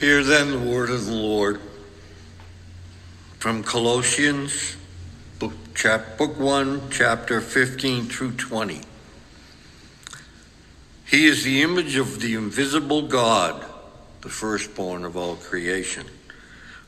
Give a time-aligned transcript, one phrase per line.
[0.00, 1.60] Hear then the word of the Lord
[3.38, 4.78] from Colossians,
[5.38, 8.80] book, chap, book 1, chapter 15 through 20.
[11.04, 13.62] He is the image of the invisible God,
[14.22, 16.06] the firstborn of all creation.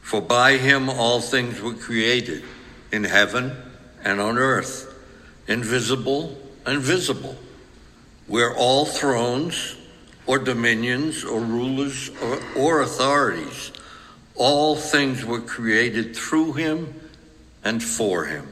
[0.01, 2.43] For by him all things were created,
[2.91, 3.55] in heaven
[4.03, 4.91] and on earth,
[5.47, 7.37] invisible and visible,
[8.27, 9.77] where all thrones
[10.27, 13.73] or dominions or rulers or, or authorities,
[14.35, 17.01] all things were created through him
[17.65, 18.49] and for him.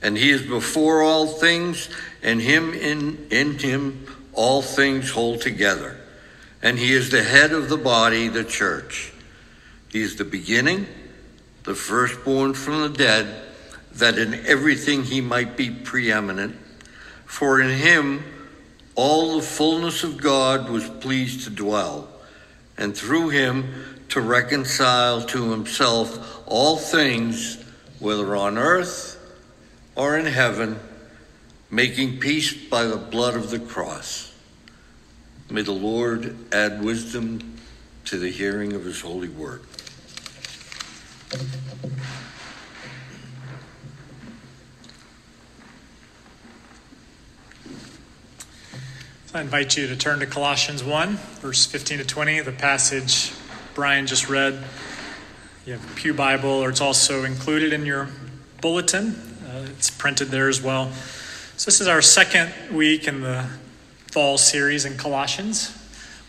[0.00, 1.88] And he is before all things,
[2.22, 5.98] and him in, in him all things hold together.
[6.62, 9.12] And he is the head of the body, the church.
[9.90, 10.86] He is the beginning,
[11.64, 13.42] the firstborn from the dead,
[13.94, 16.56] that in everything he might be preeminent.
[17.26, 18.22] For in him
[18.98, 22.08] all the fullness of God was pleased to dwell,
[22.76, 27.62] and through him to reconcile to himself all things,
[28.00, 29.16] whether on earth
[29.94, 30.80] or in heaven,
[31.70, 34.34] making peace by the blood of the cross.
[35.48, 37.54] May the Lord add wisdom
[38.06, 39.62] to the hearing of his holy word.
[49.34, 53.30] I invite you to turn to Colossians 1, verse 15 to 20, the passage
[53.74, 54.64] Brian just read.
[55.66, 58.08] You have a Pew Bible, or it's also included in your
[58.62, 59.10] bulletin.
[59.46, 60.90] Uh, it's printed there as well.
[61.58, 63.44] So, this is our second week in the
[64.10, 65.76] fall series in Colossians,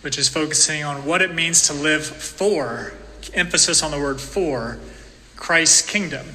[0.01, 2.91] which is focusing on what it means to live for,
[3.33, 4.77] emphasis on the word for,
[5.37, 6.27] Christ's kingdom.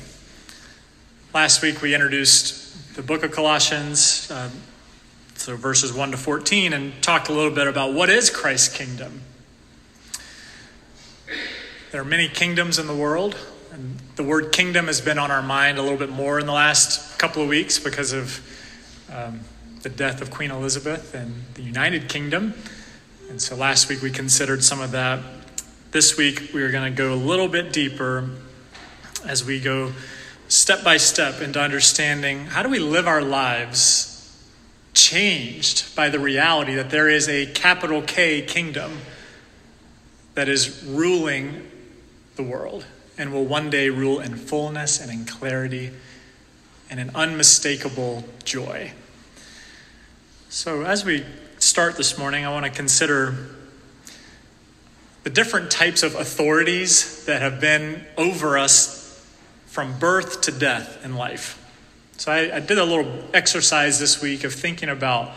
[1.34, 4.30] Last week we introduced the book of Colossians.
[4.30, 4.48] Uh,
[5.44, 9.20] so verses 1 to 14, and talked a little bit about what is Christ's kingdom.
[11.92, 13.36] There are many kingdoms in the world,
[13.70, 16.52] and the word kingdom has been on our mind a little bit more in the
[16.54, 18.40] last couple of weeks because of
[19.12, 19.40] um,
[19.82, 22.54] the death of Queen Elizabeth and the United Kingdom.
[23.28, 25.22] And so last week we considered some of that.
[25.90, 28.30] This week we are going to go a little bit deeper
[29.26, 29.92] as we go
[30.48, 34.13] step by step into understanding how do we live our lives
[34.94, 38.98] changed by the reality that there is a capital K kingdom
[40.34, 41.70] that is ruling
[42.36, 42.86] the world
[43.18, 45.90] and will one day rule in fullness and in clarity
[46.90, 48.92] and in unmistakable joy.
[50.48, 51.24] So, as we
[51.58, 53.34] start this morning, I want to consider
[55.24, 59.26] the different types of authorities that have been over us
[59.66, 61.63] from birth to death in life.
[62.16, 65.32] So I, I, did a little exercise this week of thinking about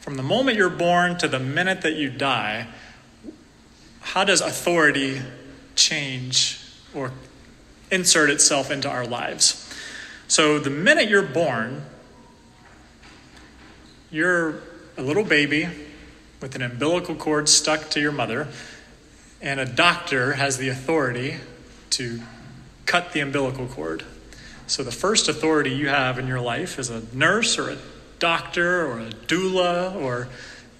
[0.00, 2.66] from the moment you're born to the minute that you die,
[4.00, 5.22] how does authority
[5.76, 6.60] change
[6.94, 7.12] or
[7.90, 9.72] insert itself into our lives?
[10.28, 11.82] So the minute you're born,
[14.10, 14.62] you're
[14.96, 15.68] a little baby
[16.40, 18.48] with an umbilical cord stuck to your mother,
[19.40, 21.36] and a doctor has the authority
[21.90, 22.20] to
[22.86, 24.04] cut the umbilical cord.
[24.70, 27.76] So, the first authority you have in your life is a nurse or a
[28.20, 30.28] doctor or a doula or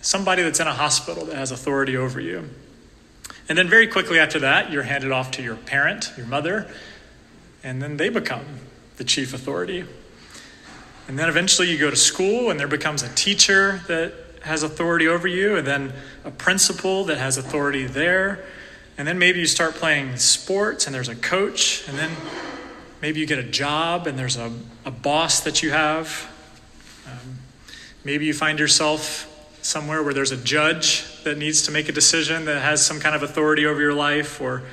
[0.01, 2.49] somebody that's in a hospital that has authority over you.
[3.49, 6.73] And then, very quickly after that, you're handed off to your parent, your mother,
[7.65, 8.45] and then they become
[8.97, 9.85] the chief authority.
[11.09, 15.09] And then eventually you go to school, and there becomes a teacher that has authority
[15.09, 15.93] over you, and then
[16.25, 18.45] a principal that has authority there.
[18.97, 22.13] And then maybe you start playing sports, and there's a coach, and then
[23.01, 24.53] Maybe you get a job and there's a,
[24.85, 26.31] a boss that you have.
[27.07, 27.39] Um,
[28.05, 29.27] maybe you find yourself
[29.63, 33.17] somewhere where there's a judge that needs to make a decision that has some kind
[33.17, 34.41] of authority over your life.
[34.41, 34.65] Or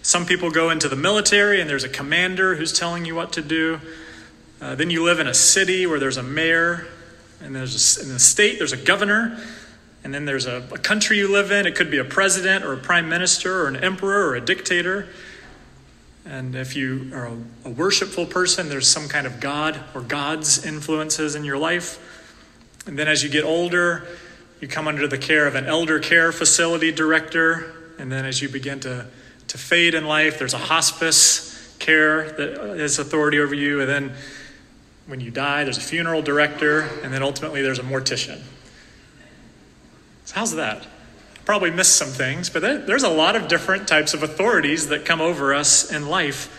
[0.00, 3.42] some people go into the military and there's a commander who's telling you what to
[3.42, 3.80] do.
[4.60, 6.86] Uh, then you live in a city where there's a mayor,
[7.42, 9.38] and there's a, in the state there's a governor,
[10.02, 11.66] and then there's a, a country you live in.
[11.66, 15.08] It could be a president or a prime minister or an emperor or a dictator.
[16.28, 17.30] And if you are
[17.64, 22.02] a, worshipful person, there's some kind of God or God's influences in your life.
[22.86, 24.08] And then as you get older,
[24.60, 27.72] you come under the care of an elder care facility director.
[27.98, 29.06] And then as you begin to,
[29.48, 33.80] to fade in life, there's a hospice care that has authority over you.
[33.80, 34.12] And then
[35.06, 36.80] when you die, there's a funeral director.
[37.04, 38.42] And then ultimately, there's a mortician.
[40.24, 40.86] So, how's that?
[41.46, 45.20] Probably missed some things, but there's a lot of different types of authorities that come
[45.20, 46.52] over us in life.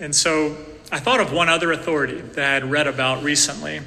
[0.00, 0.56] And so
[0.90, 3.82] I thought of one other authority that I had read about recently.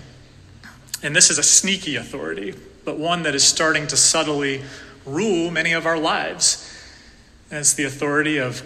[1.01, 2.53] And this is a sneaky authority,
[2.85, 4.61] but one that is starting to subtly
[5.05, 6.65] rule many of our lives.
[7.49, 8.61] and it's the authority of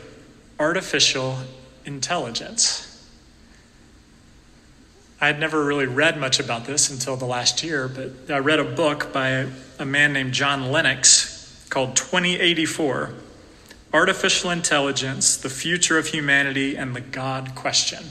[0.60, 1.38] artificial
[1.86, 2.90] intelligence.
[5.22, 8.60] I had never really read much about this until the last year, but I read
[8.60, 9.48] a book by
[9.80, 11.33] a man named John Lennox
[11.74, 13.16] called 2084
[13.92, 18.04] Artificial Intelligence, the Future of Humanity, and the God Question.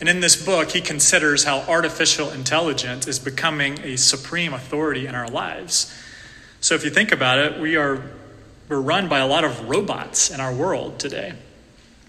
[0.00, 5.14] And in this book, he considers how artificial intelligence is becoming a supreme authority in
[5.14, 5.96] our lives.
[6.60, 8.02] So if you think about it, we are
[8.68, 11.34] we're run by a lot of robots in our world today.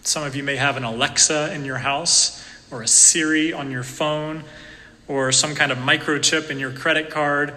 [0.02, 3.84] Some of you may have an Alexa in your house or a Siri on your
[3.84, 4.44] phone,
[5.08, 7.54] or some kind of microchip in your credit card,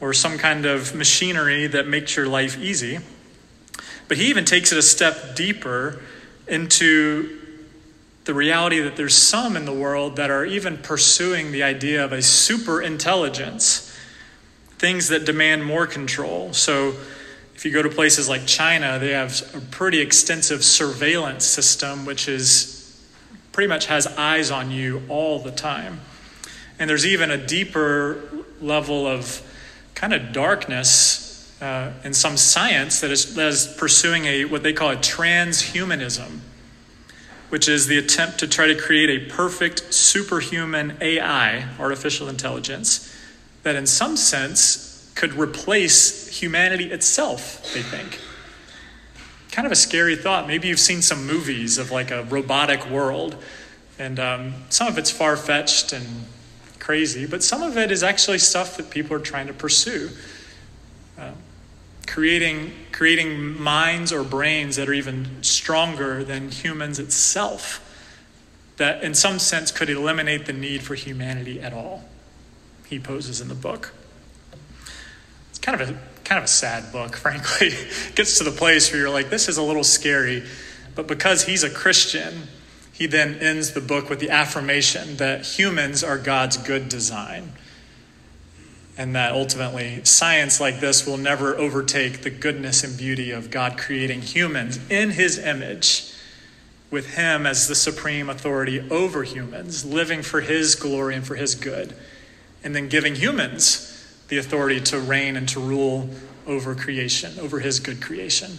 [0.00, 2.98] or some kind of machinery that makes your life easy.
[4.08, 6.00] But he even takes it a step deeper
[6.46, 7.40] into
[8.24, 12.12] the reality that there's some in the world that are even pursuing the idea of
[12.12, 13.96] a super intelligence,
[14.78, 16.52] things that demand more control.
[16.52, 16.94] So,
[17.54, 22.28] if you go to places like China, they have a pretty extensive surveillance system, which
[22.28, 23.02] is
[23.52, 26.00] pretty much has eyes on you all the time.
[26.78, 29.40] And there's even a deeper level of
[29.96, 34.72] kind of darkness uh, in some science that is, that is pursuing a what they
[34.72, 36.38] call a transhumanism,
[37.48, 43.12] which is the attempt to try to create a perfect superhuman AI, artificial intelligence,
[43.64, 48.20] that in some sense could replace humanity itself, they think
[49.56, 50.46] kind of a scary thought.
[50.46, 53.42] Maybe you've seen some movies of like a robotic world,
[53.98, 56.04] and um, some of it's far fetched and
[56.86, 60.08] crazy, but some of it is actually stuff that people are trying to pursue.
[61.18, 61.32] Uh,
[62.06, 67.82] creating, creating minds or brains that are even stronger than humans itself,
[68.76, 72.04] that in some sense could eliminate the need for humanity at all,
[72.86, 73.92] he poses in the book.
[75.50, 77.70] It's kind of a kind of a sad book, frankly.
[78.14, 80.44] Gets to the place where you're like, this is a little scary.
[80.94, 82.46] But because he's a Christian,
[82.96, 87.52] he then ends the book with the affirmation that humans are God's good design.
[88.96, 93.76] And that ultimately, science like this will never overtake the goodness and beauty of God
[93.76, 96.10] creating humans in his image,
[96.90, 101.54] with him as the supreme authority over humans, living for his glory and for his
[101.54, 101.94] good,
[102.64, 103.92] and then giving humans
[104.28, 106.08] the authority to reign and to rule
[106.46, 108.52] over creation, over his good creation.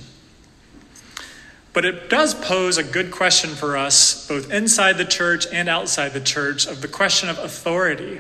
[1.78, 6.10] But it does pose a good question for us, both inside the church and outside
[6.14, 8.20] the church, of the question of authority.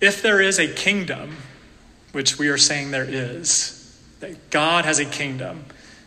[0.00, 1.36] If there is a kingdom,
[2.10, 5.66] which we are saying there is, that God has a kingdom,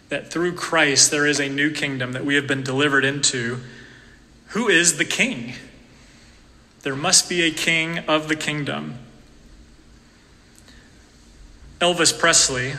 [0.09, 3.61] that through Christ there is a new kingdom that we have been delivered into,
[4.47, 5.53] who is the king?
[6.81, 8.99] There must be a king of the kingdom.
[11.79, 12.73] Elvis Presley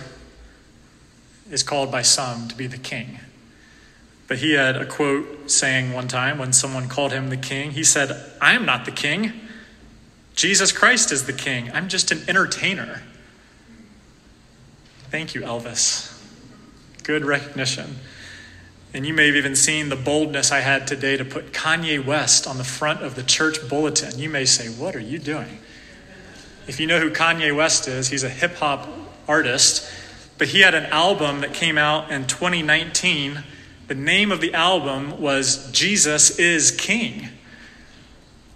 [1.51, 3.21] is called by some to be the king.
[4.29, 7.85] But he had a quote saying one time when someone called him the king, he
[7.85, 9.33] said, I am not the king.
[10.35, 11.71] Jesus Christ is the king.
[11.73, 13.03] I'm just an entertainer.
[15.11, 16.13] Thank you, Elvis.
[17.05, 17.97] Good recognition.
[18.93, 22.47] And you may have even seen the boldness I had today to put Kanye West
[22.47, 24.19] on the front of the church bulletin.
[24.19, 25.59] You may say, What are you doing?
[26.67, 28.89] If you know who Kanye West is, he's a hip hop
[29.29, 29.89] artist,
[30.39, 33.45] but he had an album that came out in 2019.
[33.89, 37.29] The name of the album was Jesus is King.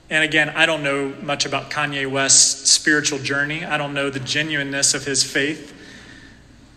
[0.09, 3.65] And again, I don't know much about Kanye West's spiritual journey.
[3.65, 5.73] I don't know the genuineness of his faith.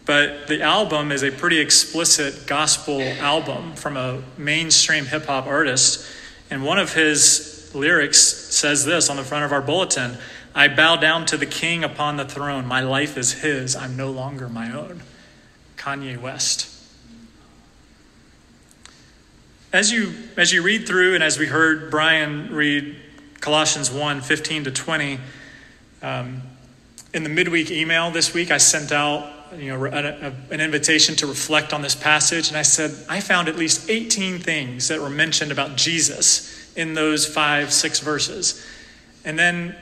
[0.06, 6.06] But the album is a pretty explicit gospel album from a mainstream hip hop artist.
[6.52, 10.18] And one of his lyrics says this on the front of our bulletin
[10.56, 12.68] I bow down to the king upon the throne.
[12.68, 13.76] My life is his.
[13.76, 15.02] I'm no longer my own.
[15.78, 16.73] Kanye West.
[19.74, 22.96] As you, as you read through, and as we heard Brian read
[23.40, 25.20] Colossians 1 15 to 20,
[26.04, 26.44] um,
[27.12, 29.28] in the midweek email this week, I sent out
[29.58, 33.20] you know, a, a, an invitation to reflect on this passage, and I said, I
[33.20, 38.64] found at least 18 things that were mentioned about Jesus in those five, six verses.
[39.26, 39.76] And then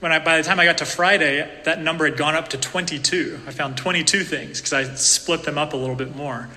[0.00, 2.58] when I, by the time I got to Friday, that number had gone up to
[2.58, 3.40] 22.
[3.46, 6.50] I found 22 things because I split them up a little bit more.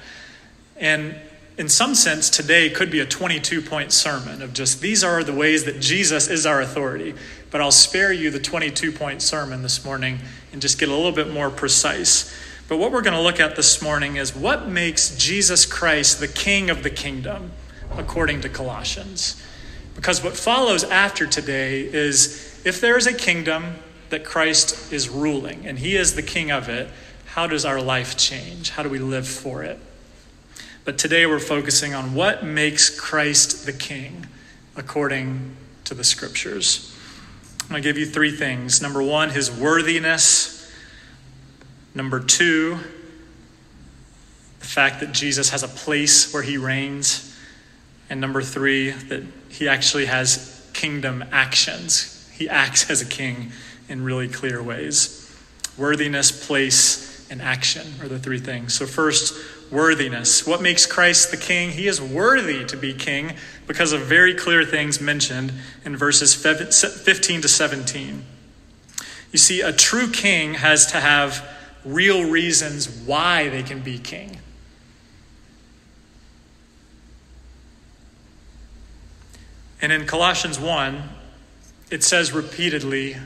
[0.76, 1.16] And
[1.58, 5.34] in some sense, today could be a 22 point sermon of just these are the
[5.34, 7.14] ways that Jesus is our authority.
[7.52, 10.20] But I'll spare you the 22 point sermon this morning
[10.52, 12.34] and just get a little bit more precise.
[12.68, 16.28] But what we're going to look at this morning is what makes Jesus Christ the
[16.28, 17.52] King of the kingdom,
[17.98, 19.42] according to Colossians.
[19.96, 23.76] Because what follows after today is if there is a kingdom
[24.10, 26.90] that Christ is ruling and he is the king of it,
[27.26, 28.72] how does our life change?
[28.72, 29.80] How do we live for it?
[30.86, 34.28] But today we're focusing on what makes Christ the King
[34.76, 36.94] according to the scriptures.
[37.62, 38.82] I'm going to give you three things.
[38.82, 40.70] Number one, his worthiness.
[41.96, 42.80] Number two,
[44.60, 47.34] the fact that Jesus has a place where he reigns.
[48.10, 52.30] And number three, that he actually has kingdom actions.
[52.34, 53.54] He acts as a king
[53.88, 55.34] in really clear ways.
[55.78, 58.74] Worthiness, place, and action are the three things.
[58.74, 59.34] So, first,
[59.72, 60.46] worthiness.
[60.46, 61.72] What makes Christ the king?
[61.72, 63.34] He is worthy to be king
[63.68, 65.54] because of very clear things mentioned
[65.86, 68.26] in verses 15 to 17.
[69.32, 71.48] You see, a true king has to have
[71.84, 74.40] real reasons why they can be king.
[79.82, 81.04] And in Colossians 1,
[81.92, 83.18] it says repeatedly,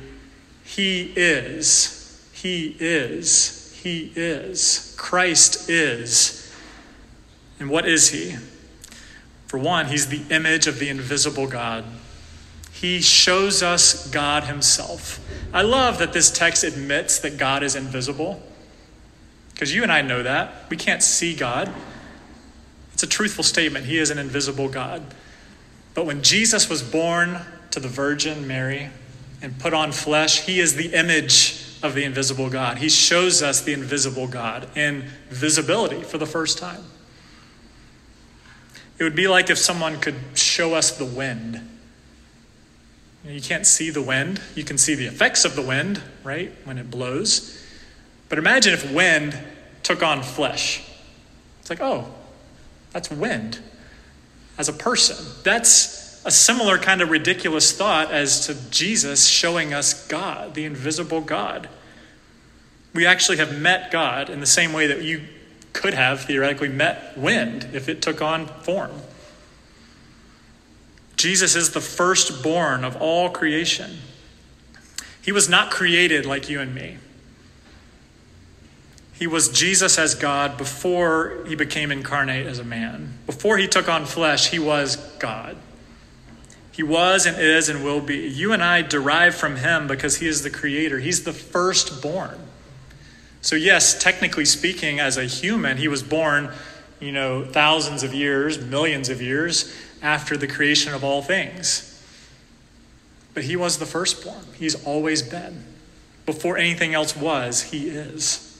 [0.63, 6.53] He is, He is, He is, Christ is.
[7.59, 8.35] And what is He?
[9.45, 11.85] For one, He's the image of the invisible God.
[12.71, 15.19] He shows us God Himself.
[15.53, 18.41] I love that this text admits that God is invisible,
[19.53, 20.65] because you and I know that.
[20.69, 21.73] We can't see God.
[22.93, 23.85] It's a truthful statement.
[23.85, 25.03] He is an invisible God.
[25.93, 27.39] But when Jesus was born
[27.71, 28.89] to the Virgin Mary
[29.41, 32.77] and put on flesh, he is the image of the invisible God.
[32.77, 36.83] He shows us the invisible God in visibility for the first time.
[38.99, 41.67] It would be like if someone could show us the wind.
[43.25, 44.41] You can't see the wind.
[44.55, 47.63] You can see the effects of the wind, right, when it blows.
[48.29, 49.37] But imagine if wind
[49.83, 50.83] took on flesh.
[51.59, 52.11] It's like, oh,
[52.91, 53.59] that's wind
[54.57, 55.17] as a person.
[55.43, 61.21] That's a similar kind of ridiculous thought as to Jesus showing us God, the invisible
[61.21, 61.69] God.
[62.93, 65.21] We actually have met God in the same way that you
[65.71, 68.91] could have theoretically met wind if it took on form.
[71.15, 73.99] Jesus is the firstborn of all creation.
[75.21, 76.97] He was not created like you and me.
[79.13, 83.17] He was Jesus as God before he became incarnate as a man.
[83.25, 85.55] Before he took on flesh, he was God.
[86.77, 88.27] He was and is and will be.
[88.27, 90.99] You and I derive from him because he is the creator.
[90.99, 92.39] He's the firstborn.
[93.41, 96.51] So, yes, technically speaking, as a human, he was born,
[96.99, 101.99] you know, thousands of years, millions of years after the creation of all things.
[103.33, 104.45] But he was the firstborn.
[104.59, 105.63] He's always been.
[106.27, 108.55] Before anything else was, he is.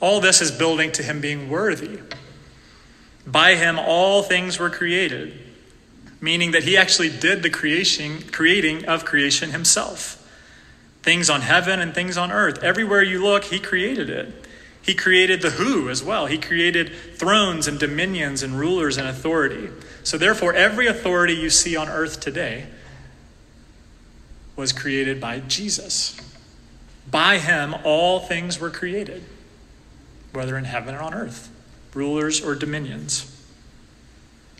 [0.00, 1.98] All this is building to him being worthy.
[3.26, 5.47] By him, all things were created,
[6.20, 10.14] meaning that he actually did the creation, creating of creation himself.
[11.02, 12.62] Things on heaven and things on earth.
[12.62, 14.46] Everywhere you look, he created it.
[14.82, 16.26] He created the who as well.
[16.26, 19.68] He created thrones and dominions and rulers and authority.
[20.02, 22.66] So, therefore, every authority you see on earth today
[24.56, 26.18] was created by Jesus.
[27.10, 29.24] By him, all things were created
[30.32, 31.50] whether in heaven or on earth,
[31.94, 33.27] rulers or dominions,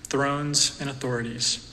[0.09, 1.65] thrones and authorities.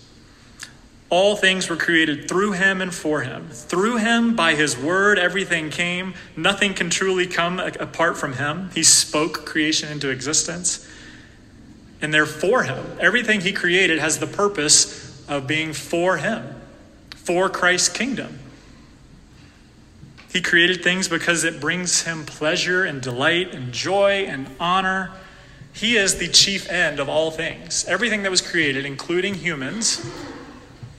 [1.10, 3.48] All things were created through him and for him.
[3.50, 6.16] Through him, by his word, everything came.
[6.36, 8.72] Nothing can truly come apart from him.
[8.74, 10.90] He spoke creation into existence.
[12.02, 12.84] And they're for him.
[13.00, 16.60] Everything he created has the purpose of being for him,
[17.16, 18.40] for Christ's kingdom.
[20.34, 25.12] He created things because it brings him pleasure and delight and joy and honor.
[25.76, 27.86] He is the chief end of all things.
[27.88, 30.04] Everything that was created, including humans,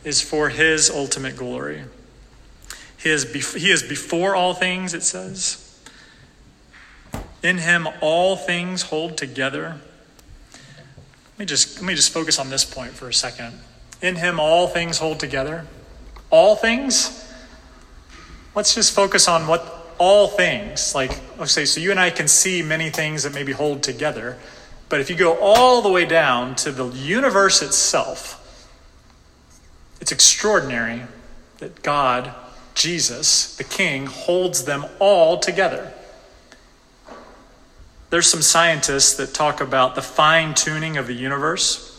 [0.05, 1.83] is for his ultimate glory.
[2.97, 5.63] He is, he is before all things, it says.
[7.43, 9.81] In him, all things hold together.
[10.53, 13.59] Let me just, let me just focus on this point for a second.
[14.01, 15.67] In him, all things hold together.
[16.31, 17.27] All things?
[18.57, 21.13] let's just focus on what all things, like,
[21.45, 24.37] say, so you and I can see many things that maybe hold together.
[24.89, 28.43] But if you go all the way down to the universe itself,
[30.01, 31.03] it's extraordinary
[31.59, 32.33] that God,
[32.75, 35.93] Jesus, the King, holds them all together.
[38.11, 41.93] There's some scientists that talk about the fine tuning of the universe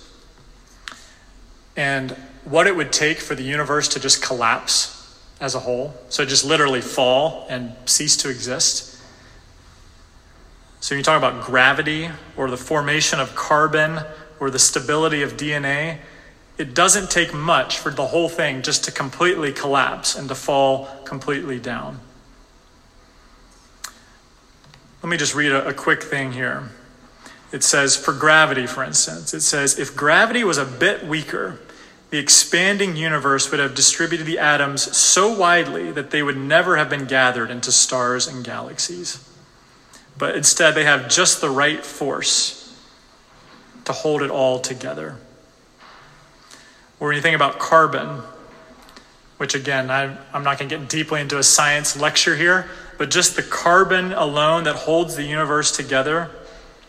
[1.76, 2.12] and
[2.46, 4.94] what it would take for the universe to just collapse
[5.42, 5.94] as a whole.
[6.10, 8.97] So just literally fall and cease to exist.
[10.80, 14.00] So you talk about gravity or the formation of carbon
[14.40, 16.00] or the stability of DNA.
[16.58, 20.86] It doesn't take much for the whole thing just to completely collapse and to fall
[21.04, 22.00] completely down.
[25.04, 26.70] Let me just read a, a quick thing here.
[27.52, 31.60] It says, for gravity, for instance, it says, if gravity was a bit weaker,
[32.10, 36.90] the expanding universe would have distributed the atoms so widely that they would never have
[36.90, 39.27] been gathered into stars and galaxies.
[40.18, 42.58] But instead, they have just the right force
[43.86, 45.18] to hold it all together.
[47.00, 48.22] Or when you think about carbon,
[49.38, 53.12] which again, I, am not going to get deeply into a science lecture here, but
[53.12, 56.32] just the carbon alone that holds the universe together.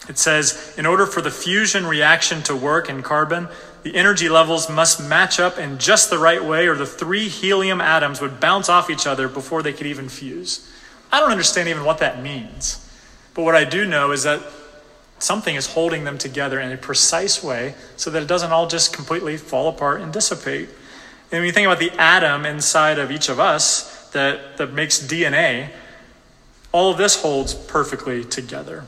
[0.08, 3.49] It says, in order for the fusion reaction to work in carbon,
[3.82, 7.82] the energy levels must match up in just the right way, or the three helium
[7.82, 10.66] atoms would bounce off each other before they could even fuse.
[11.12, 12.88] I don't understand even what that means.
[13.38, 14.42] But what I do know is that
[15.21, 18.92] something is holding them together in a precise way so that it doesn't all just
[18.92, 20.68] completely fall apart and dissipate.
[21.30, 24.99] And when you think about the atom inside of each of us that, that makes
[24.99, 25.71] DNA,
[26.73, 28.87] all of this holds perfectly together.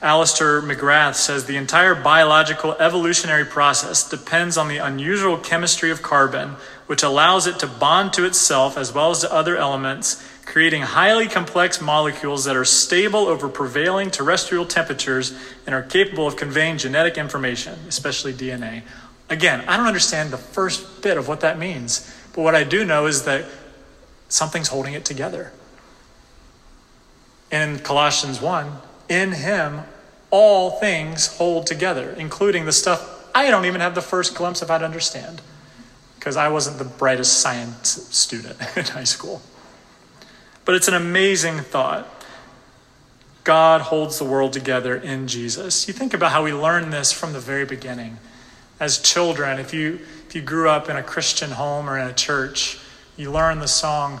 [0.00, 6.56] Alister McGrath says the entire biological evolutionary process depends on the unusual chemistry of carbon,
[6.86, 11.28] which allows it to bond to itself as well as to other elements, creating highly
[11.28, 15.32] complex molecules that are stable over prevailing terrestrial temperatures
[15.64, 18.82] and are capable of conveying genetic information, especially DNA.
[19.28, 22.84] Again, I don't understand the first bit of what that means, but what I do
[22.84, 23.44] know is that
[24.28, 25.52] something's holding it together.
[27.52, 28.72] In Colossians 1,
[29.08, 29.82] in him
[30.32, 34.68] all things hold together, including the stuff I don't even have the first glimpse of
[34.68, 35.42] how to understand
[36.16, 39.42] because I wasn't the brightest science student in high school.
[40.64, 42.06] But it's an amazing thought.
[43.44, 45.88] God holds the world together in Jesus.
[45.88, 48.18] You think about how we learn this from the very beginning.
[48.78, 52.12] As children, if you, if you grew up in a Christian home or in a
[52.12, 52.78] church,
[53.16, 54.20] you learn the song,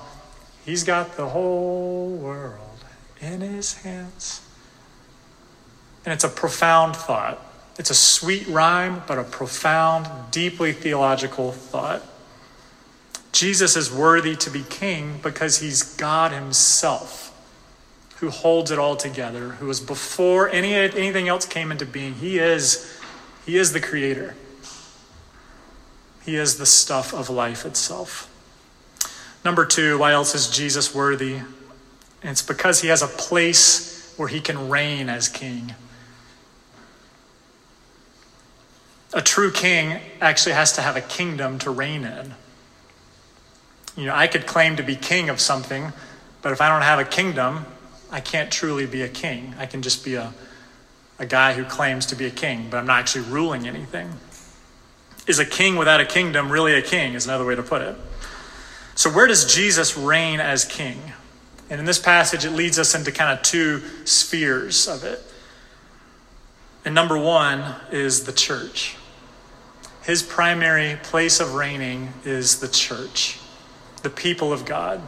[0.64, 2.84] He's got the whole world
[3.20, 4.42] in His hands.
[6.04, 7.44] And it's a profound thought.
[7.78, 12.02] It's a sweet rhyme, but a profound, deeply theological thought.
[13.32, 17.30] Jesus is worthy to be king because he's God himself
[18.20, 22.14] who holds it all together, who was before any, anything else came into being.
[22.14, 23.00] He is,
[23.46, 24.36] he is the creator.
[26.26, 28.26] He is the stuff of life itself.
[29.42, 31.38] Number two, why else is Jesus worthy?
[32.22, 35.74] It's because he has a place where he can reign as king.
[39.14, 42.34] A true king actually has to have a kingdom to reign in.
[43.96, 45.92] You know, I could claim to be king of something,
[46.42, 47.66] but if I don't have a kingdom,
[48.10, 49.54] I can't truly be a king.
[49.58, 50.32] I can just be a,
[51.18, 54.10] a guy who claims to be a king, but I'm not actually ruling anything.
[55.26, 57.14] Is a king without a kingdom really a king?
[57.14, 57.94] Is another way to put it.
[58.94, 60.98] So, where does Jesus reign as king?
[61.68, 65.22] And in this passage, it leads us into kind of two spheres of it.
[66.84, 68.96] And number one is the church.
[70.02, 73.38] His primary place of reigning is the church
[74.02, 75.00] the people of God.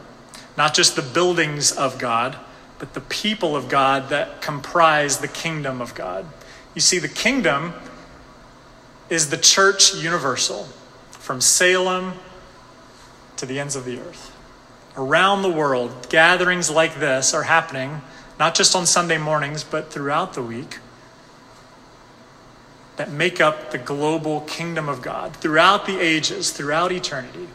[0.56, 2.36] Not just the buildings of God,
[2.78, 6.26] but the people of God that comprise the kingdom of God.
[6.74, 7.74] You see, the kingdom
[9.08, 10.64] is the church universal,
[11.10, 12.14] from Salem
[13.36, 14.36] to the ends of the earth.
[14.96, 18.02] Around the world, gatherings like this are happening,
[18.38, 20.78] not just on Sunday mornings, but throughout the week,
[22.96, 27.48] that make up the global kingdom of God throughout the ages, throughout eternity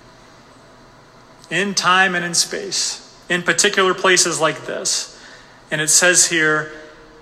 [1.49, 5.13] in time and in space, in particular places like this.
[5.71, 6.71] And it says here,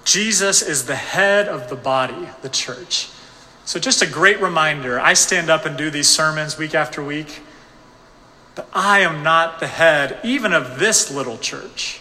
[0.03, 3.09] Jesus is the head of the body, the church.
[3.65, 7.41] So, just a great reminder I stand up and do these sermons week after week,
[8.53, 11.99] but I am not the head even of this little church.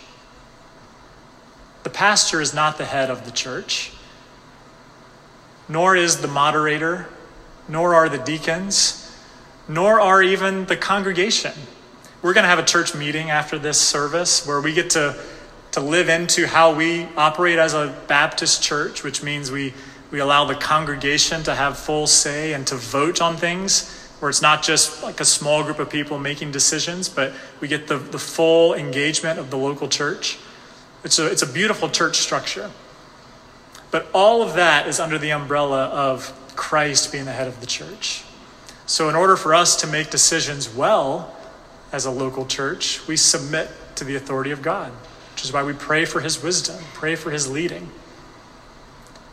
[1.83, 3.93] The pastor is not the head of the church,
[5.69, 7.09] nor is the moderator,
[7.69, 9.01] nor are the deacons,
[9.67, 11.53] nor are even the congregation
[12.25, 15.15] we're going to have a church meeting after this service where we get to,
[15.73, 19.75] to live into how we operate as a Baptist church, which means we,
[20.11, 24.41] we allow the congregation to have full say and to vote on things, where it's
[24.41, 28.19] not just like a small group of people making decisions, but we get the, the
[28.19, 30.39] full engagement of the local church.
[31.05, 32.71] It's a, it's a beautiful church structure.
[33.91, 37.67] But all of that is under the umbrella of Christ being the head of the
[37.67, 38.25] church.
[38.87, 41.34] So, in order for us to make decisions well,
[41.95, 44.91] as a local church, we submit to the authority of God,
[45.33, 47.89] which is why we pray for his wisdom, pray for his leading.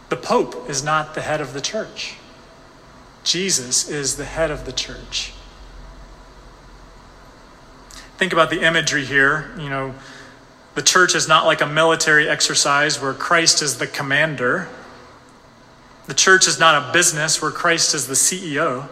[0.10, 2.18] The Pope is not the head of the church,
[3.24, 5.34] Jesus is the head of the church.
[8.18, 9.52] Think about the imagery here.
[9.58, 9.96] You know,
[10.76, 14.70] The church is not like a military exercise where Christ is the commander.
[16.06, 18.88] The church is not a business where Christ is the CEO.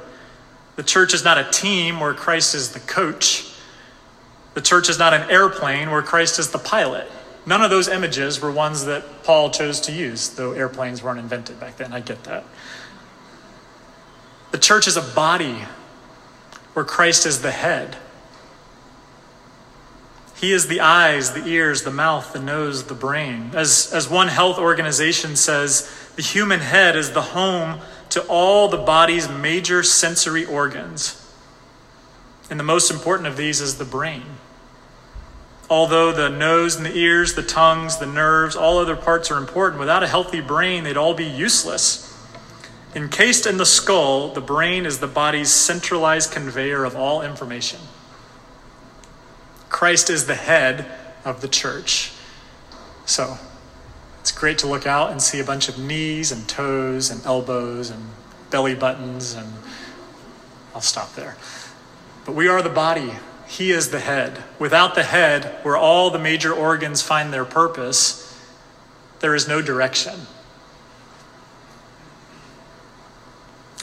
[0.76, 3.49] The church is not a team where Christ is the coach.
[4.54, 7.10] The church is not an airplane where Christ is the pilot.
[7.46, 11.60] None of those images were ones that Paul chose to use, though airplanes weren't invented
[11.60, 11.94] back then.
[11.94, 12.44] I get that.
[14.52, 15.64] The church is a body
[16.74, 17.98] where Christ is the head.
[20.36, 23.52] He is the eyes, the ears, the mouth, the nose, the brain.
[23.54, 27.82] As, as one health organization says, the human head is the home
[28.12, 31.16] to all the body's major sensory organs.
[32.50, 34.24] And the most important of these is the brain.
[35.70, 39.80] Although the nose and the ears, the tongues, the nerves, all other parts are important,
[39.80, 42.06] without a healthy brain, they'd all be useless.
[42.96, 47.80] Encased in the skull, the brain is the body's centralized conveyor of all information.
[49.70, 50.88] Christ is the head
[51.24, 52.14] of the church.
[53.06, 53.38] So
[54.22, 57.92] it's great to look out and see a bunch of knees and toes and elbows
[57.92, 58.10] and
[58.50, 59.54] belly buttons, and
[60.74, 61.38] I'll stop there.
[62.26, 63.12] But we are the body.
[63.50, 64.44] He is the head.
[64.60, 68.40] Without the head, where all the major organs find their purpose,
[69.22, 70.14] there is no direction.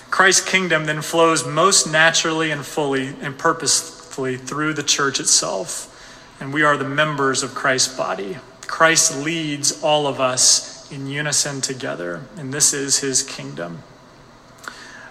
[0.08, 5.92] Christ's kingdom then flows most naturally and fully and purposefully through the church itself.
[6.38, 8.38] And we are the members of Christ's body.
[8.68, 13.82] Christ leads all of us in unison together, and this is his kingdom.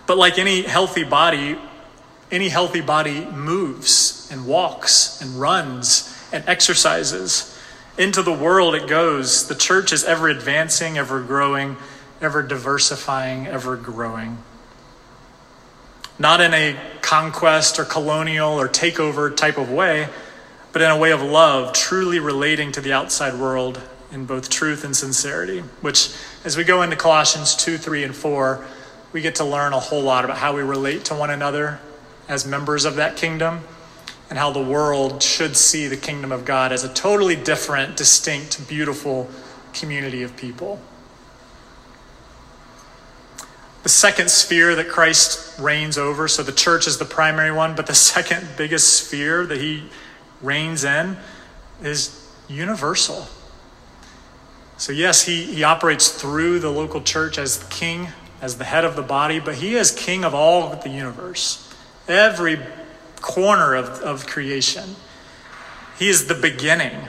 [0.08, 1.58] But like any healthy body,
[2.36, 7.58] any healthy body moves and walks and runs and exercises.
[7.98, 9.48] Into the world it goes.
[9.48, 11.78] The church is ever advancing, ever growing,
[12.22, 14.38] ever diversifying, ever growing
[16.18, 20.08] not in a conquest or colonial or takeover type of way,
[20.72, 24.84] but in a way of love, truly relating to the outside world in both truth
[24.84, 25.60] and sincerity.
[25.82, 28.66] Which, as we go into Colossians 2, 3, and 4,
[29.12, 31.80] we get to learn a whole lot about how we relate to one another
[32.28, 33.62] as members of that kingdom
[34.30, 38.68] and how the world should see the kingdom of God as a totally different, distinct,
[38.68, 39.30] beautiful
[39.74, 40.80] community of people.
[43.84, 47.86] The second sphere that Christ reigns over, so the church is the primary one, but
[47.86, 49.90] the second biggest sphere that he
[50.42, 51.18] reigns in
[51.84, 53.28] is universal.
[54.78, 58.10] So, yes, he, he operates through the local church as king,
[58.42, 61.65] as the head of the body, but he is king of all the universe,
[62.08, 62.60] every
[63.22, 64.96] corner of, of creation.
[65.98, 67.08] He is the beginning.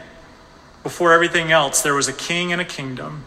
[0.82, 3.24] Before everything else, there was a king and a kingdom.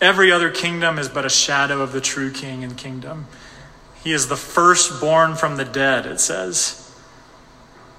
[0.00, 3.26] Every other kingdom is but a shadow of the true king and kingdom.
[4.02, 6.78] He is the firstborn from the dead, it says.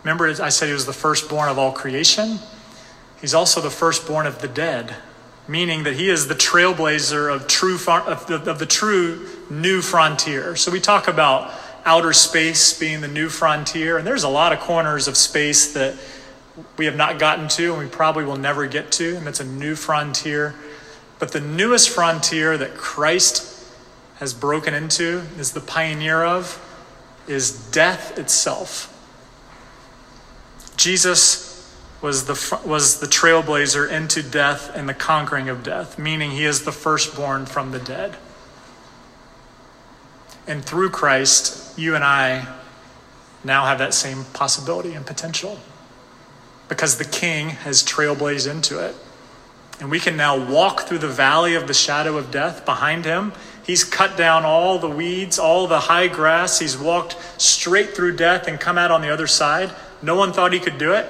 [0.03, 2.39] Remember, I said he was the firstborn of all creation?
[3.21, 4.95] He's also the firstborn of the dead,
[5.47, 10.57] meaning that he is the trailblazer of, true, of, the, of the true new frontier.
[10.57, 11.53] So we talk about
[11.85, 15.95] outer space being the new frontier, and there's a lot of corners of space that
[16.77, 19.45] we have not gotten to and we probably will never get to, and that's a
[19.45, 20.55] new frontier.
[21.19, 23.53] But the newest frontier that Christ
[24.15, 26.59] has broken into, is the pioneer of,
[27.27, 28.89] is death itself.
[30.77, 36.45] Jesus was the, was the trailblazer into death and the conquering of death, meaning he
[36.45, 38.15] is the firstborn from the dead.
[40.47, 42.47] And through Christ, you and I
[43.43, 45.59] now have that same possibility and potential
[46.67, 48.95] because the king has trailblazed into it.
[49.79, 53.33] And we can now walk through the valley of the shadow of death behind him.
[53.65, 56.59] He's cut down all the weeds, all the high grass.
[56.59, 59.71] He's walked straight through death and come out on the other side.
[60.01, 61.07] No one thought he could do it.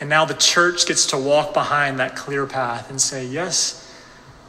[0.00, 3.87] And now the church gets to walk behind that clear path and say, Yes,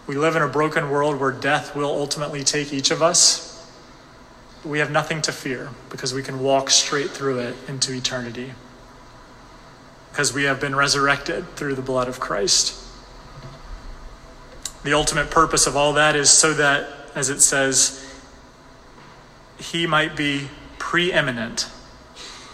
[0.10, 3.63] we live in a broken world where death will ultimately take each of us.
[4.65, 8.54] We have nothing to fear because we can walk straight through it into eternity
[10.10, 12.84] because we have been resurrected through the blood of Christ.
[14.84, 18.19] The ultimate purpose of all that is so that, as it says,
[19.60, 20.48] he might be
[20.80, 21.69] preeminent,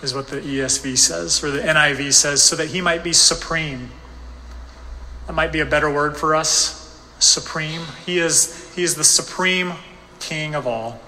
[0.04, 3.92] is what the ESV says, or the NIV says, so that he might be supreme.
[5.28, 6.85] That might be a better word for us
[7.20, 7.82] supreme.
[8.06, 9.74] He is, he is the supreme
[10.20, 11.00] king of all.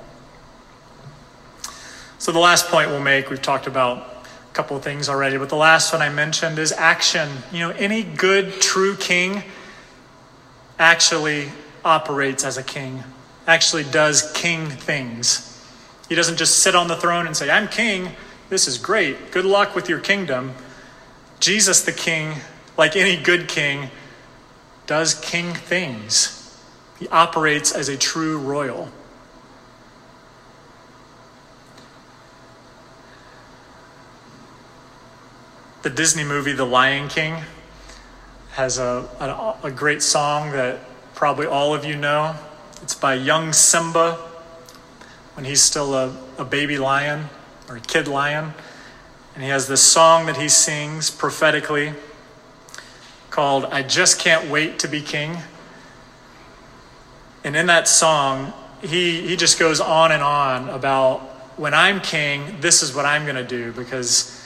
[2.20, 5.50] So, the last point we'll make, we've talked about a couple of things already, but
[5.50, 7.30] the last one I mentioned is action.
[7.52, 9.44] You know, any good, true king
[10.80, 11.50] actually
[11.86, 13.04] operates as a king,
[13.46, 15.44] actually does king things.
[16.10, 18.10] He doesn't just sit on the throne and say, I'm king.
[18.50, 19.32] This is great.
[19.32, 20.54] Good luck with your kingdom.
[21.40, 22.34] Jesus, the king,
[22.78, 23.90] like any good king,
[24.88, 26.34] does king things.
[26.98, 28.90] He operates as a true royal.
[35.84, 37.44] The Disney movie The Lion King
[38.54, 40.80] has a, a, a, great song that
[41.14, 42.36] probably all of you know.
[42.82, 44.16] It's by young Simba
[45.36, 47.30] when he's still a, a baby lion
[47.70, 48.54] or a kid lion.
[49.36, 51.94] And he has this song that he sings prophetically
[53.38, 55.38] called I Just Can't Wait to Be King.
[57.44, 61.20] And in that song, he, he just goes on and on about
[61.56, 64.44] when I'm king, this is what I'm going to do because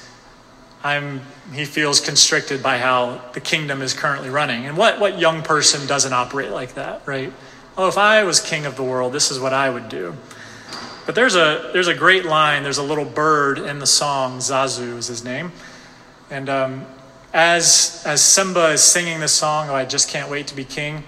[0.84, 1.21] I'm,
[1.54, 4.65] he feels constricted by how the kingdom is currently running.
[4.65, 7.32] And what, what young person doesn't operate like that, right?
[7.77, 10.17] Oh, if I was king of the world, this is what I would do.
[11.06, 12.63] But there's a, there's a great line.
[12.63, 15.54] There's a little bird in the song, Zazu is his name.
[16.30, 16.86] And um,
[17.34, 21.04] as, as Simba is singing this song, oh, I just can't wait to be king,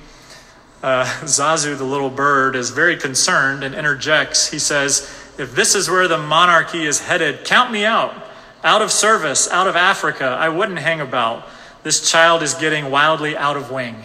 [0.81, 4.49] uh, Zazu, the little bird, is very concerned and interjects.
[4.49, 8.13] He says, If this is where the monarchy is headed, count me out.
[8.63, 11.47] Out of service, out of Africa, I wouldn't hang about.
[11.83, 13.95] This child is getting wildly out of wing.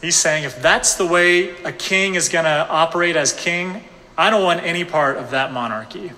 [0.00, 3.82] He's saying, if that's the way a king is going to operate as king,
[4.16, 6.12] I don't want any part of that monarchy.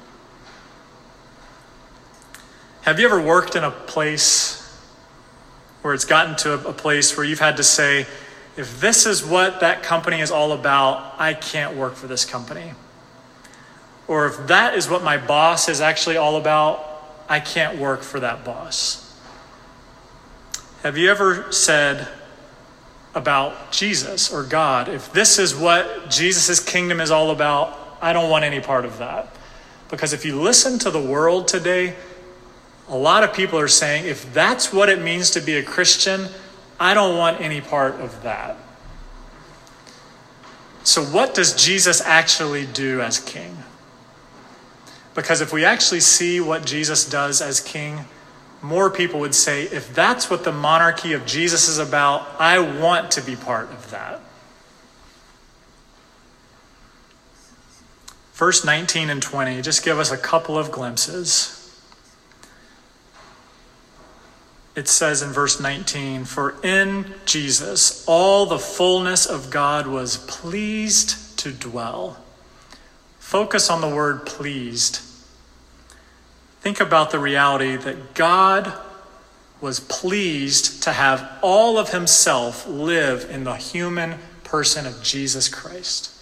[2.83, 4.58] Have you ever worked in a place
[5.89, 8.07] where it's gotten to a place where you've had to say,
[8.59, 12.75] if this is what that company is all about, I can't work for this company?
[14.07, 18.21] Or if that is what my boss is actually all about, I can't work for
[18.21, 19.19] that boss.
[20.83, 22.07] Have you ever said
[23.15, 28.29] about Jesus or God, if this is what Jesus' kingdom is all about, I don't
[28.29, 29.35] want any part of that?
[29.89, 31.97] Because if you listen to the world today,
[32.89, 36.29] a lot of people are saying, if that's what it means to be a Christian,
[36.81, 38.57] I don't want any part of that.
[40.85, 43.59] So, what does Jesus actually do as king?
[45.15, 48.07] Because if we actually see what Jesus does as king,
[48.63, 53.11] more people would say, if that's what the monarchy of Jesus is about, I want
[53.13, 54.21] to be part of that.
[58.33, 61.58] Verse 19 and 20 just give us a couple of glimpses.
[64.79, 71.37] It says in verse 19, For in Jesus all the fullness of God was pleased
[71.41, 72.17] to dwell.
[73.19, 75.01] Focus on the word pleased.
[76.61, 78.73] Think about the reality that God
[79.61, 86.15] was pleased to have all of himself live in the human person of Jesus Christ.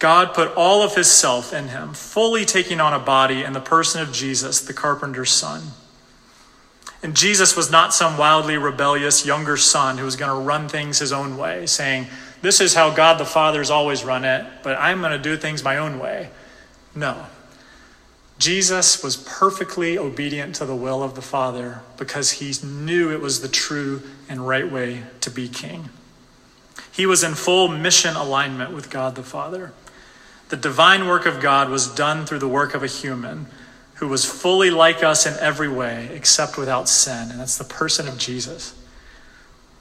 [0.00, 3.60] God put all of his self in him, fully taking on a body in the
[3.60, 5.62] person of Jesus, the carpenter's son.
[7.02, 10.98] And Jesus was not some wildly rebellious younger son who was going to run things
[10.98, 12.06] his own way, saying,
[12.40, 15.62] This is how God the Father's always run it, but I'm going to do things
[15.62, 16.30] my own way.
[16.94, 17.26] No.
[18.38, 23.42] Jesus was perfectly obedient to the will of the Father because he knew it was
[23.42, 25.90] the true and right way to be king.
[26.90, 29.72] He was in full mission alignment with God the Father.
[30.50, 33.46] The divine work of God was done through the work of a human
[33.94, 38.08] who was fully like us in every way except without sin, and that's the person
[38.08, 38.74] of Jesus.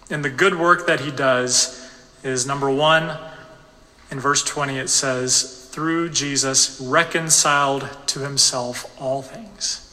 [0.10, 1.90] And the good work that he does
[2.24, 3.18] is number one,
[4.12, 9.86] in verse 20, it says, through Jesus, reconciled to himself all things.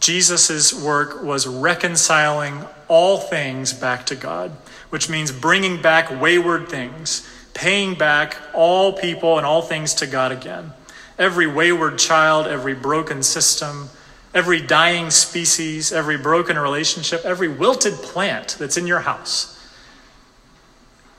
[0.00, 4.52] Jesus' work was reconciling all things back to God,
[4.90, 10.30] which means bringing back wayward things, paying back all people and all things to God
[10.30, 10.72] again.
[11.18, 13.88] Every wayward child, every broken system,
[14.32, 19.56] every dying species, every broken relationship, every wilted plant that's in your house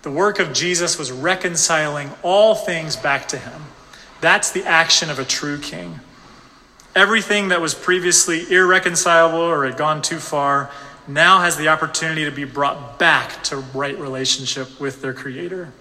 [0.07, 3.61] the work of Jesus was reconciling all things back to him.
[4.21, 5.99] That's the action of a true king.
[6.95, 10.71] Everything that was previously irreconcilable or had gone too far
[11.09, 15.73] now has the opportunity to be brought back to right relationship with their Creator.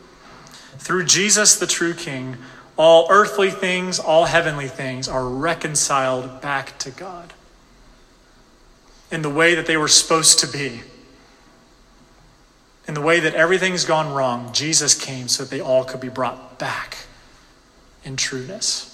[0.79, 2.37] Through Jesus, the true King,
[2.77, 7.33] all earthly things, all heavenly things are reconciled back to God
[9.11, 10.83] in the way that they were supposed to be
[12.89, 16.09] in the way that everything's gone wrong, Jesus came so that they all could be
[16.09, 16.99] brought back
[18.05, 18.93] in trueness.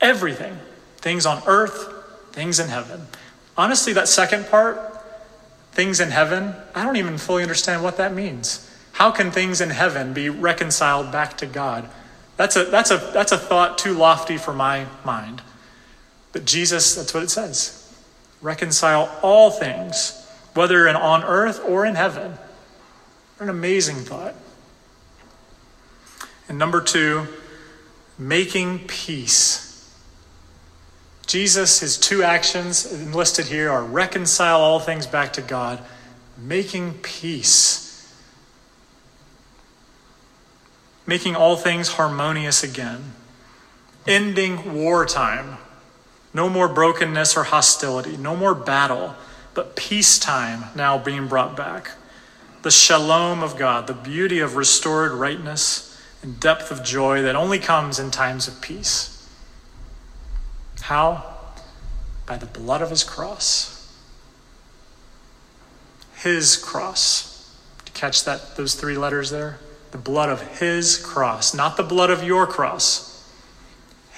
[0.00, 0.58] Everything,
[0.98, 1.92] things on earth,
[2.32, 3.06] things in heaven.
[3.56, 4.78] Honestly, that second part,
[5.72, 8.65] things in heaven, I don't even fully understand what that means.
[8.96, 11.86] How can things in heaven be reconciled back to God?
[12.38, 15.42] That's a, that's a, that's a thought too lofty for my mind.
[16.32, 17.94] But Jesus, that's what it says
[18.40, 22.38] reconcile all things, whether in, on earth or in heaven.
[23.38, 24.34] An amazing thought.
[26.48, 27.26] And number two,
[28.18, 29.94] making peace.
[31.26, 35.82] Jesus, his two actions enlisted here are reconcile all things back to God,
[36.38, 37.85] making peace,
[41.06, 43.12] making all things harmonious again,
[44.06, 45.58] ending wartime.
[46.34, 49.14] No more brokenness or hostility, no more battle,
[49.54, 51.92] but peacetime now being brought back.
[52.62, 57.58] The shalom of God, the beauty of restored rightness and depth of joy that only
[57.58, 59.12] comes in times of peace.
[60.82, 61.34] How?
[62.26, 63.94] By the blood of his cross.
[66.16, 67.56] His cross.
[67.84, 69.58] To catch that those three letters there?
[69.96, 73.26] The blood of his cross, not the blood of your cross.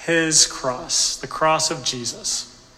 [0.05, 2.69] His cross, the cross of Jesus.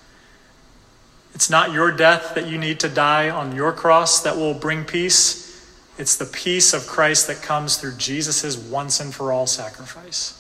[1.34, 4.86] It's not your death that you need to die on your cross that will bring
[4.86, 5.68] peace.
[5.98, 10.38] It's the peace of Christ that comes through Jesus' once and for all sacrifice.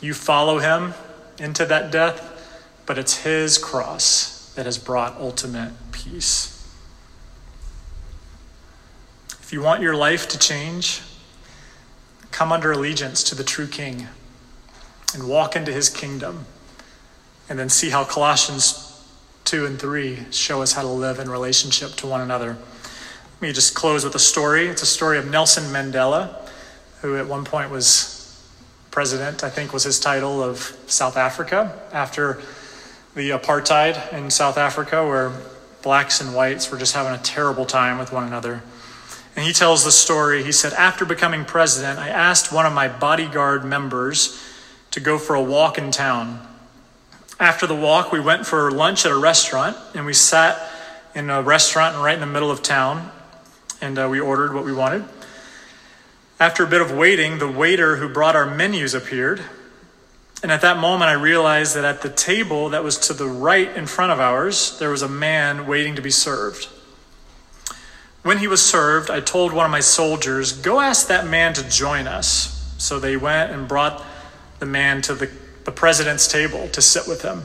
[0.00, 0.94] You follow him,
[1.40, 6.53] into that death, but it's his cross that has brought ultimate peace.
[9.44, 11.02] If you want your life to change,
[12.30, 14.08] come under allegiance to the true King
[15.12, 16.46] and walk into his kingdom.
[17.50, 19.06] And then see how Colossians
[19.44, 22.56] 2 and 3 show us how to live in relationship to one another.
[23.34, 24.66] Let me just close with a story.
[24.66, 26.34] It's a story of Nelson Mandela,
[27.02, 28.42] who at one point was
[28.90, 32.40] president, I think was his title, of South Africa after
[33.14, 35.32] the apartheid in South Africa, where
[35.82, 38.62] blacks and whites were just having a terrible time with one another.
[39.36, 40.44] And he tells the story.
[40.44, 44.40] He said, After becoming president, I asked one of my bodyguard members
[44.92, 46.46] to go for a walk in town.
[47.40, 50.70] After the walk, we went for lunch at a restaurant, and we sat
[51.16, 53.10] in a restaurant right in the middle of town,
[53.80, 55.04] and uh, we ordered what we wanted.
[56.38, 59.42] After a bit of waiting, the waiter who brought our menus appeared.
[60.42, 63.74] And at that moment, I realized that at the table that was to the right
[63.76, 66.68] in front of ours, there was a man waiting to be served.
[68.24, 71.68] When he was served, I told one of my soldiers, Go ask that man to
[71.68, 72.74] join us.
[72.78, 74.02] So they went and brought
[74.60, 75.30] the man to the,
[75.64, 77.42] the president's table to sit with him.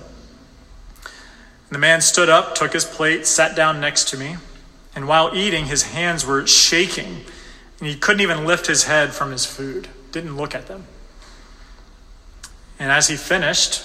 [1.70, 4.38] The man stood up, took his plate, sat down next to me,
[4.96, 7.26] and while eating, his hands were shaking
[7.80, 10.86] and he couldn't even lift his head from his food, didn't look at them.
[12.80, 13.84] And as he finished,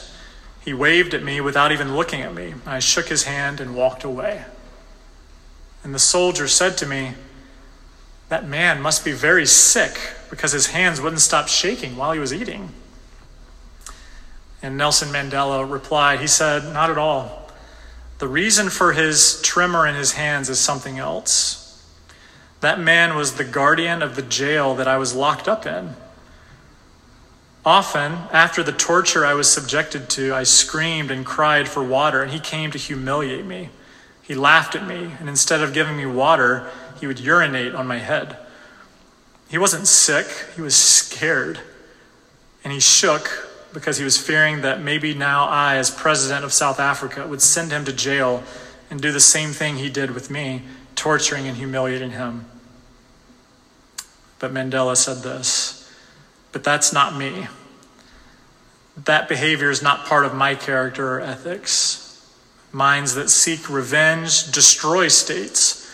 [0.65, 2.55] he waved at me without even looking at me.
[2.65, 4.45] I shook his hand and walked away.
[5.85, 7.13] And the soldier said to me,
[8.31, 9.99] That man must be very sick
[10.31, 12.71] because his hands wouldn't stop shaking while he was eating.
[14.63, 17.51] And Nelson Mandela replied, He said, Not at all.
[18.19, 21.61] The reason for his tremor in his hands is something else.
[22.61, 25.95] That man was the guardian of the jail that I was locked up in.
[27.67, 32.33] Often, after the torture I was subjected to, I screamed and cried for water, and
[32.33, 33.69] he came to humiliate me.
[34.27, 37.99] He laughed at me, and instead of giving me water, he would urinate on my
[37.99, 38.39] head.
[39.49, 41.61] He wasn't sick, he was scared.
[42.65, 46.81] And he shook because he was fearing that maybe now I, as president of South
[46.81, 48.43] Africa, would send him to jail
[48.91, 50.63] and do the same thing he did with me,
[50.95, 52.47] torturing and humiliating him.
[54.39, 55.93] But Mandela said this
[56.53, 57.49] But that's not me.
[58.97, 62.04] That behavior is not part of my character or ethics.
[62.75, 65.89] Minds that seek revenge destroy states,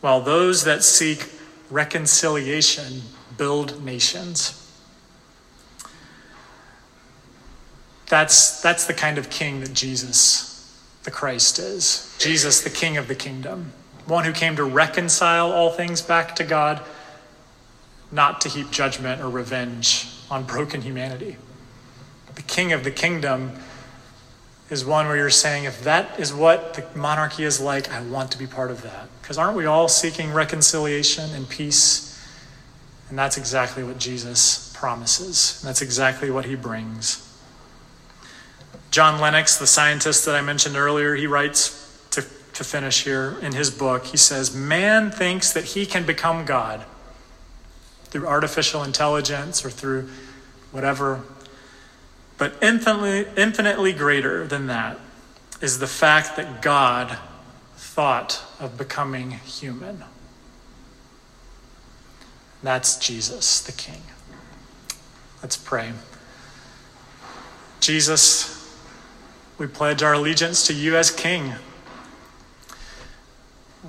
[0.00, 1.28] while those that seek
[1.70, 3.02] reconciliation
[3.36, 4.58] build nations.
[8.08, 12.16] That's, that's the kind of king that Jesus, the Christ, is.
[12.18, 13.72] Jesus, the king of the kingdom,
[14.06, 16.82] one who came to reconcile all things back to God
[18.10, 21.36] not to heap judgment or revenge on broken humanity.
[22.34, 23.52] The king of the kingdom
[24.72, 28.30] is one where you're saying, if that is what the monarchy is like, I want
[28.32, 29.06] to be part of that.
[29.20, 32.08] Because aren't we all seeking reconciliation and peace?
[33.10, 35.60] And that's exactly what Jesus promises.
[35.60, 37.28] And that's exactly what he brings.
[38.90, 43.52] John Lennox, the scientist that I mentioned earlier, he writes to, to finish here in
[43.52, 46.86] his book, he says, Man thinks that he can become God
[48.04, 50.08] through artificial intelligence or through
[50.70, 51.22] whatever.
[52.38, 54.98] But infinitely, infinitely greater than that
[55.60, 57.18] is the fact that God
[57.76, 60.04] thought of becoming human.
[62.62, 64.02] That's Jesus, the King.
[65.42, 65.92] Let's pray.
[67.80, 68.76] Jesus,
[69.58, 71.54] we pledge our allegiance to you as King.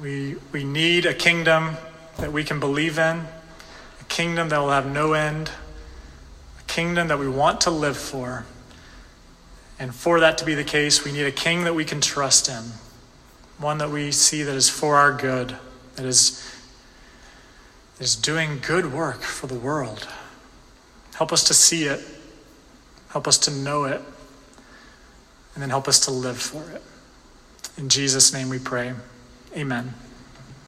[0.01, 1.77] We, we need a kingdom
[2.17, 3.27] that we can believe in,
[4.01, 5.51] a kingdom that will have no end,
[6.73, 8.45] kingdom that we want to live for.
[9.77, 12.49] And for that to be the case, we need a king that we can trust
[12.49, 12.63] in,
[13.59, 15.55] one that we see that is for our good,
[15.97, 16.43] that is,
[17.99, 20.07] is doing good work for the world.
[21.13, 22.01] Help us to see it,
[23.09, 24.01] help us to know it,
[25.53, 26.81] and then help us to live for it.
[27.77, 28.93] In Jesus' name we pray.
[29.55, 29.93] Amen.